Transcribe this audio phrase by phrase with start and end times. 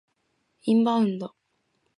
[0.63, 1.35] インバウンド